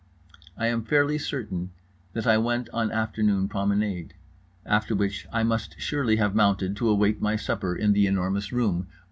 I 0.57 0.65
am 0.65 0.81
fairly 0.83 1.19
certain 1.19 1.69
that 2.13 2.25
I 2.25 2.35
went 2.39 2.69
on 2.73 2.89
afternoon 2.91 3.47
promenade. 3.47 4.15
After 4.65 4.95
which 4.95 5.27
I 5.31 5.43
must 5.43 5.75
surely 5.79 6.15
have 6.15 6.33
mounted 6.33 6.75
to 6.77 6.89
await 6.89 7.21
my 7.21 7.35
supper 7.35 7.75
in 7.75 7.93
The 7.93 8.07
Enormous 8.07 8.51
Room. 8.51 8.87